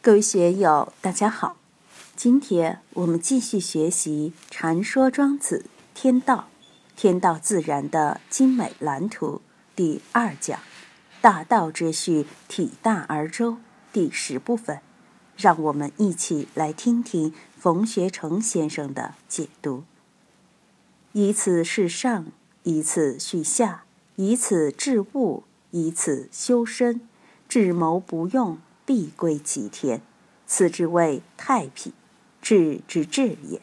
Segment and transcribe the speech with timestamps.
[0.00, 1.56] 各位学友，大家好。
[2.14, 6.48] 今天我们继续学习《禅说庄子天道》，
[6.96, 9.42] 天道自然的精美蓝图
[9.74, 10.60] 第二讲
[11.20, 13.58] “大道之序，体大而周”
[13.92, 14.78] 第十部分。
[15.36, 19.82] 让我们一起来听听冯学成先生的解读。
[21.12, 22.26] 以此事上，
[22.62, 23.82] 以此序下，
[24.14, 25.42] 以此治物，
[25.72, 27.00] 以此修身。
[27.48, 28.58] 智谋不用，
[28.88, 30.00] 必归其天。
[30.46, 31.92] 此之谓太平。
[32.40, 33.60] 治之治也。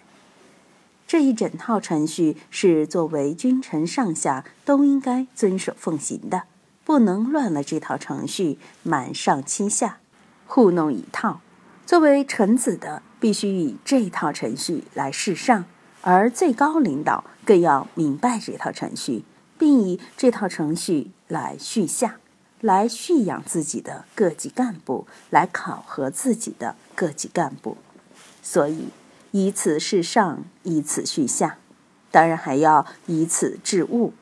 [1.08, 6.44] 这一整套程序是作为君臣上下都应该遵守奉行的，
[6.84, 9.98] 不能乱了这套程序，满上欺下，
[10.46, 11.42] 糊弄一套。
[11.86, 15.66] 作为臣子的，必须以这套程序来事上，
[16.02, 19.24] 而最高领导更要明白这套程序，
[19.58, 22.18] 并以这套程序来训下，
[22.66, 27.78] 来蓄养自己的各级干部，来考核自己的各级干部。
[28.42, 28.88] 所以，
[29.30, 31.60] 以此事上，以此序下，
[32.10, 34.14] 当然还要以此治物，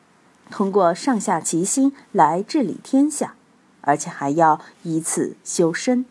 [0.51, 3.35] 通过上下齐心来治理天下，
[3.79, 6.03] 而且还要以此修身。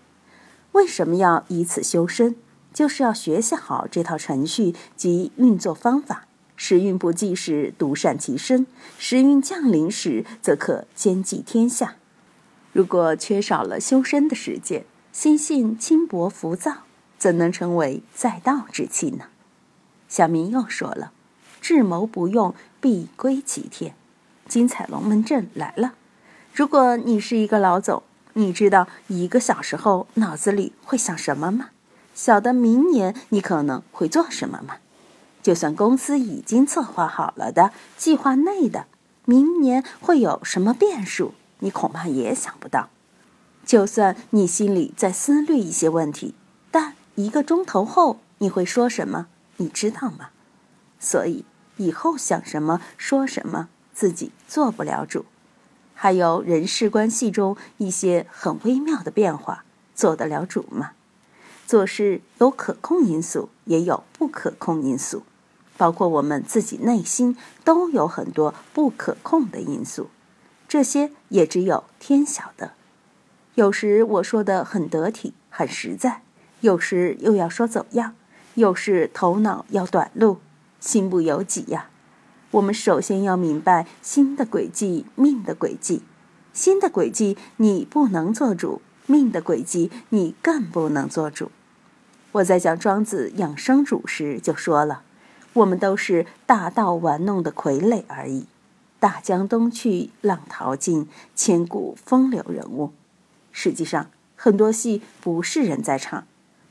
[0.72, 2.36] 为什么要以此修身？
[2.72, 6.26] 就是要学习好这套程序及运作方法。
[6.56, 8.64] 时运不济时，独善其身；
[8.98, 11.96] 时运降临时，则可兼济天下。
[12.72, 16.78] 如果缺少了修身的实践，心性轻薄浮躁。
[17.18, 19.26] 怎能成为在道之器呢？
[20.08, 21.12] 小明又说了
[21.62, 23.94] ：“智谋不用，必归其天。”
[24.48, 25.94] 精彩龙门阵来了。
[26.52, 31.70] 如果你是一个老总，你知道一个小时后脑子里会想什么吗？
[32.14, 34.78] 晓得明年你可能会做什么吗？
[35.42, 38.86] 就算公司已经策划好了的计划内的
[39.24, 42.90] 明年会有什么变数，你恐怕也想不到。
[43.64, 46.34] 就算你心里在思虑一些问题，
[46.70, 49.28] 但一个钟头后你会说什么？
[49.56, 50.30] 你知道吗？
[50.98, 51.44] 所以
[51.76, 55.24] 以后想什么说什么，自己做不了主。
[55.94, 60.92] 还有人事关系中一些很微妙的变化，做得了主吗？
[61.64, 65.22] 做事有可控因素，也有不可控因素，
[65.76, 70.10] 包括我们自己内心都有很多不可控的因素，
[70.72, 72.70] 这些也只有天晓得。
[73.56, 76.22] 有时我说的很得体，很实在。
[76.62, 78.14] 有时又要说走样，
[78.54, 80.38] 有时头脑要短路，
[80.80, 81.90] 心不由己呀。
[82.52, 86.00] 我们首先要明白心的轨迹，命的轨迹。
[86.54, 91.50] 心的轨迹你不能做主，命的轨迹你更不能做主。
[92.32, 95.02] 我在讲庄子养生主时就说了，
[95.52, 98.46] 我们都是大道玩弄的傀儡而已。
[99.02, 102.92] 大江东去，浪淘尽，千古风流人物。
[103.50, 106.24] 实际上，很多戏不是人在唱。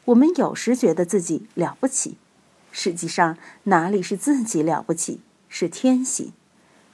[0.06, 2.16] 我们有时觉得自己了不起，
[2.72, 6.32] 实际上哪里是自己了不起，是天性。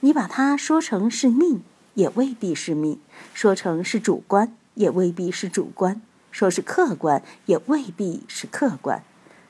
[0.00, 1.62] 你把它说成是命，
[1.94, 2.96] 也未必是命；
[3.32, 6.00] 说成是主观，也未必是主观；
[6.32, 9.04] 说是客观，也未必是客观。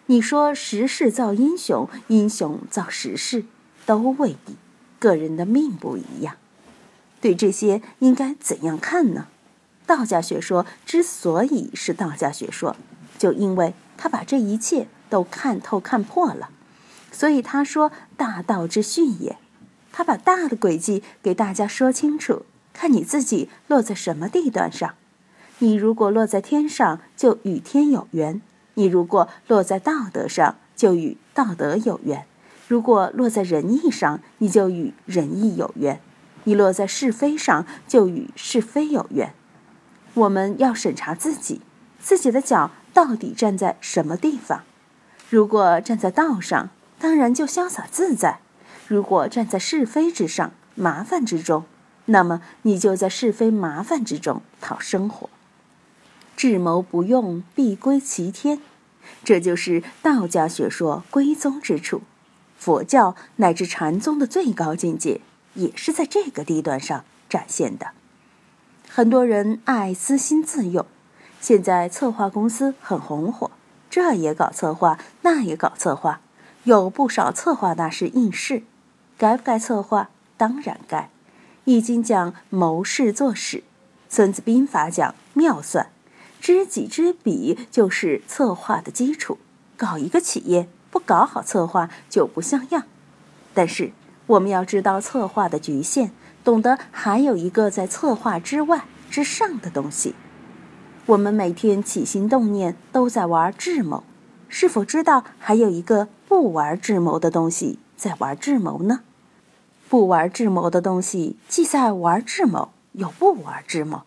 [0.04, 3.46] 你说时势造英雄，英雄造时势，
[3.86, 4.54] 都未必。
[4.98, 6.36] 个人的命不一样。
[7.20, 9.26] 对这些应该怎样看呢？
[9.86, 12.76] 道家学说之所以是道家学说。
[13.18, 16.50] 就因为他把这一切都看透看破了，
[17.10, 19.36] 所以他说大道之序也。
[19.90, 24.94] 他把大的轨迹给大家说清楚，看你自己落在什么地段上。
[25.58, 28.40] 你如果落在天上，就与天有缘；
[28.74, 32.20] 你如果落在道德上，就与道德有缘；
[32.68, 35.96] 如果落在仁义上，你就与仁义有缘；
[36.44, 39.32] 你落在是非上，就与是非有缘。
[40.14, 41.62] 我们要审查自己，
[41.98, 42.70] 自己的脚。
[42.94, 44.64] 到底站在什么地方？
[45.30, 48.40] 如果站在道上，当然就潇洒自在；
[48.88, 51.64] 如果站在是非之上、麻烦之中，
[52.06, 55.30] 那么你就在是非麻烦之中讨生活。
[56.36, 58.60] 智谋不用，必归其天。
[59.22, 62.02] 这就是道家学说归宗之处。
[62.58, 65.20] 佛教乃至禅宗的最高境界，
[65.54, 67.92] 也是在这个地段上展现的。
[68.88, 70.84] 很多人爱私心自用。
[71.40, 73.52] 现在策划公司很红火，
[73.88, 76.20] 这也搞策划，那也搞策划，
[76.64, 78.64] 有不少策划大师应试。
[79.16, 80.10] 该不该策划？
[80.36, 80.98] 当然该。
[81.64, 83.58] 《易经》讲谋事做事，
[84.08, 85.90] 《孙子兵法》讲妙算，
[86.40, 89.38] 知己知彼就是策划的基础。
[89.76, 92.84] 搞一个企业，不搞好策划就不像样。
[93.54, 93.92] 但是
[94.26, 96.10] 我们要知道策划的局限，
[96.44, 100.14] 懂得还有一个在策划之外之上的东西。
[101.06, 104.04] 我们每天起心动念都在玩智谋，
[104.48, 109.00] 是否知道还有一个不玩智谋的东西在玩智谋呢？
[109.88, 114.02] 不玩智谋的东西既在玩智谋，又不玩智谋。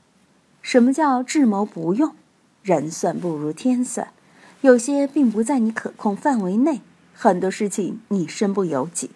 [0.62, 2.16] 什么叫智谋不用？
[2.62, 4.10] 人算不如天算，
[4.62, 6.82] 有些并不在你可控范围内，
[7.16, 9.10] 很多事情你身不由己。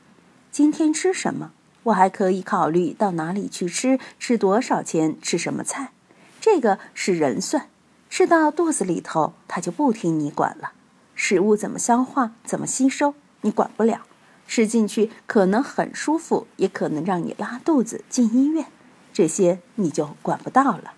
[0.52, 1.52] 今天吃什么？
[1.84, 5.92] 我还可以考虑到哪里去吃，吃多少钱，吃什么菜，
[6.42, 7.68] 这个是人算。
[8.10, 10.72] 吃到肚子里头，他就不听你管了。
[11.14, 14.02] 食物怎么消化，怎么吸收，你管不了。
[14.48, 18.66] 吃进去可能很舒服，也可能让你拉肚子进医院，
[19.14, 20.94] 这些你就管不到了。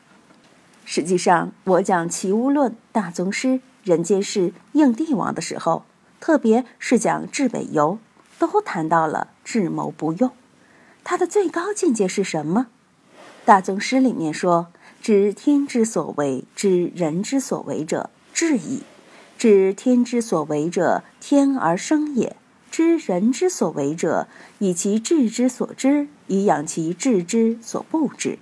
[0.85, 3.47] 实际上，我讲《齐物论》《大宗师》
[3.87, 4.39] 《人间世》
[4.73, 5.85] 《应帝王》的时候，
[6.19, 7.99] 特别是讲治北游，
[8.37, 10.29] 都谈到了智谋不用。
[11.05, 12.67] 他的最高境界是什么？
[13.45, 14.67] 《大宗师》里面说
[15.01, 18.81] ：“知天之所为，知人之所为者，智矣；
[19.37, 22.35] 知天之所为者，天而生也；
[22.69, 24.27] 知人之所为者，
[24.59, 28.37] 以其智之所知，以养其智之所不知。”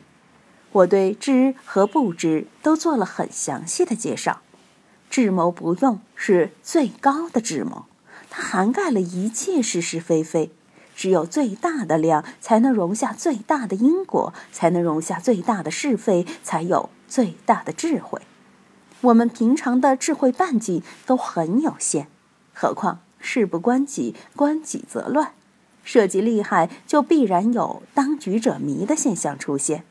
[0.74, 4.42] 我对知和不知都做了很详细的介绍。
[5.16, 7.86] 智谋不用是最高的智谋，
[8.30, 10.52] 它涵盖了一切是是非非。
[10.94, 18.24] 只有最大的量，才能容下最大的因果，才能容下最大的是非，才有最大的智慧。
[19.00, 22.08] 我们平常的智慧半径都很有限，
[22.54, 25.32] 何况事不关己，关己则乱。
[25.86, 29.86] 涉及厉害，就必然有当局者迷的现象出现。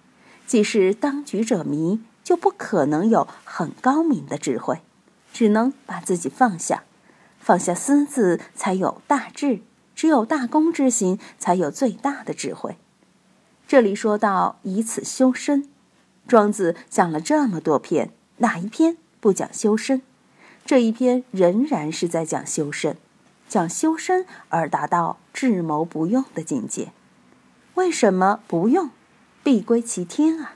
[0.47, 4.81] 即使当局者迷，就不可能有很高明的智慧，
[5.35, 6.85] 只能把自己放下，
[7.41, 9.61] 放下私自，才有大智。
[9.97, 12.77] 只有大公之心，才有最大的智慧。
[13.67, 15.69] 这里说到以此修身，
[16.29, 20.03] 庄子讲了这么多篇，哪一篇不讲修身？
[20.65, 22.97] 这一篇仍然是在讲修身，
[23.49, 26.93] 讲修身而达到智谋不用的境界。
[27.75, 28.91] 为什么不用？
[29.43, 30.55] 必归其天啊！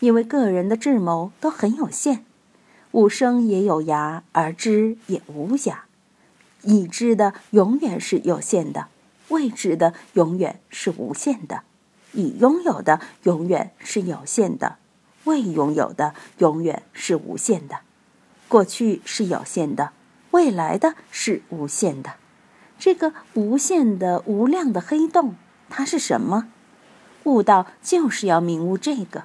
[0.00, 2.24] 因为个人的智谋都很有限，
[2.92, 5.76] 物生也有涯，而知也无涯。
[6.62, 8.86] 已知的永远是有限的，
[9.28, 11.62] 未知的永远是无限的，
[12.12, 14.76] 已拥有的永远是有限的，
[15.24, 17.80] 未拥有的永远是无限的。
[18.46, 19.90] 过去是有限的，
[20.30, 22.14] 未来的是无限的。
[22.78, 25.36] 这个无限的无量的黑洞，
[25.70, 26.48] 它是什么？
[27.24, 29.24] 悟道就是要明悟这个。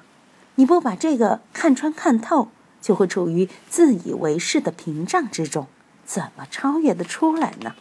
[0.54, 2.48] 你不把这个看穿看透，
[2.80, 5.66] 就会处于自以为是的屏障之中。
[6.04, 7.74] 怎么超越的出来呢？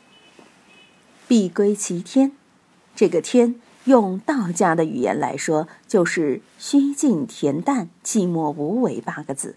[1.28, 2.34] 必归其天，
[2.96, 3.56] 这个天
[3.86, 9.56] 用道家的语言来说，就是虚静恬淡、寂寞无为八个字。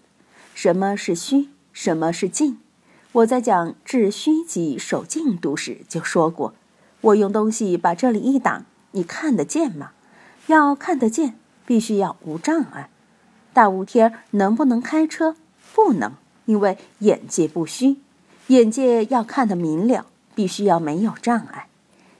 [0.53, 1.49] 什么是虚？
[1.73, 2.59] 什么是静？
[3.13, 6.53] 我在讲治虚极、守静度时就说过，
[7.01, 9.91] 我用东西把这里一挡，你看得见吗？
[10.47, 11.35] 要看得见，
[11.65, 12.89] 必须要无障碍。
[13.53, 15.35] 大雾天能不能开车？
[15.73, 16.13] 不能，
[16.45, 17.97] 因为眼界不虚。
[18.47, 20.05] 眼界要看得明了，
[20.35, 21.67] 必须要没有障碍。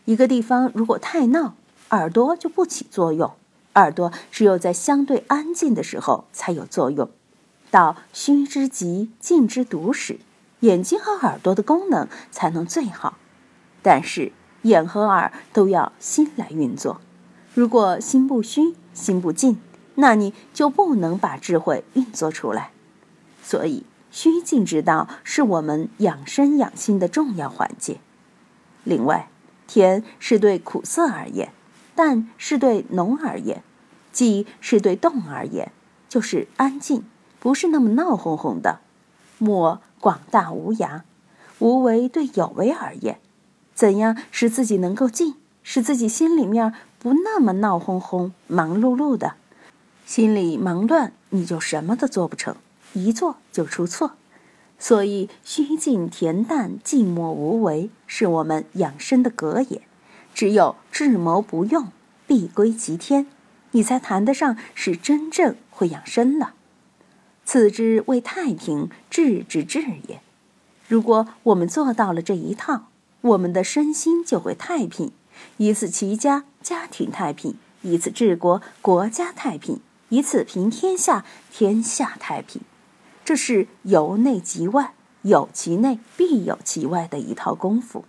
[0.06, 1.56] 一个地方如果太闹，
[1.92, 3.32] 耳朵就不起作用。
[3.76, 7.10] 耳朵只有在相对安静的时候才有作用。
[7.70, 10.20] 到虚之极、静之笃时，
[10.60, 13.18] 眼睛和耳朵的功能才能最好。
[13.82, 14.34] 但是
[14.64, 17.00] 眼和耳都要心来运作。
[17.54, 19.58] 如果心不虚、心不静，
[20.02, 22.72] 那你就不能把智慧运作出来。
[23.42, 23.86] 所以。
[24.14, 28.02] 虚静之道是我们养生养心的重要环节。
[28.84, 29.30] 另外，
[29.68, 31.54] 甜是对苦涩而言，
[31.96, 33.64] 淡是对浓而言，
[34.12, 35.72] 静是对动而言，
[36.10, 37.06] 就是安静，
[37.40, 38.80] 不是那么闹哄哄的。
[39.38, 41.04] 莫广大无涯，
[41.60, 43.18] 无为对有为而言，
[43.74, 49.36] 怎样使自己能够静，使自己心里面不那么闹哄哄、忙碌碌的？
[50.12, 52.58] 心里忙乱，你就什么都做不成。
[52.92, 54.12] 一做就出错，
[54.78, 59.82] 所以虚静恬淡、寂寞无为是我们养生的格言。
[60.34, 61.94] 只有智谋不用，
[62.28, 63.28] 必归其天，
[63.72, 66.56] 你才谈得上是真正会养生了。
[67.46, 70.20] 此之谓太平，治之治也。
[70.90, 72.88] 如果我们做到了这一套，
[73.22, 75.14] 我们的身心就会太平，
[75.56, 79.78] 以此齐家，家庭太平；以此治国，国家太平；
[80.12, 82.62] 以此平天下，天下太平。
[83.24, 88.04] 这是由内及外，有其内必有其外的一套功夫。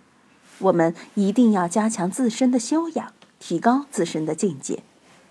[0.59, 4.83] 我们一定要加强自身的修养，提高自身的境界。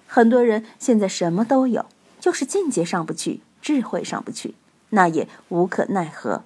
[0.06, 1.84] 很多人现在什么都有，
[2.18, 4.54] 就是境界上不去，智慧上不去。
[4.90, 6.44] 那也无可奈何。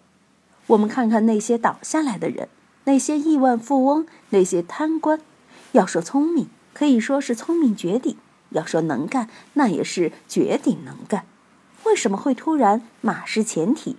[0.66, 2.48] 我们看看那些倒下来的人，
[2.84, 5.20] 那些亿万富翁，那些贪官，
[5.70, 8.16] 要说聪明，可以说是聪明绝顶；
[8.50, 11.24] 要说能干，那也是绝顶能干。
[11.84, 13.96] 为什么会突然马失前蹄？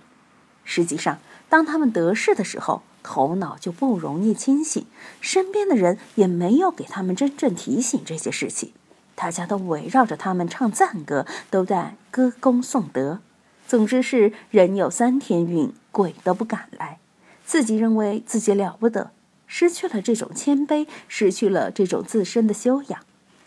[0.64, 4.84] 实际上，当他们得势的时候，头脑就不容易清醒，
[5.20, 8.72] 身边的人也没有给他们真正提醒这些事情。
[9.14, 13.20] 大家都围绕着他们唱赞歌，都在歌功颂德。
[13.66, 16.98] 总之是人有三天运，鬼都不敢来。
[17.44, 19.10] 自己认为自己了不得，
[19.46, 23.00] 失去了这种谦卑，失去了这种自身的修养，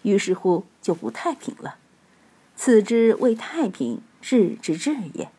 [0.04, 1.76] 于是乎就不太平了。
[2.56, 5.30] 此之谓太平，治之治也。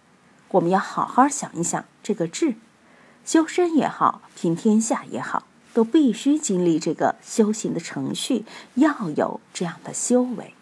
[0.53, 2.55] 我们要好好想一想这个治，
[3.25, 5.45] 修身也好，平天下也好。
[5.75, 10.53] 都必须经历这个修行的程序，要有这样的修为。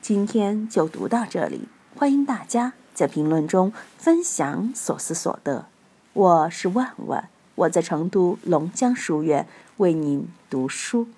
[0.00, 1.62] 今天就读到这里，
[1.96, 5.66] 欢迎大家在评论中分享所思所得。
[6.12, 11.08] 我是万万，我在成都龙江书院为您读书。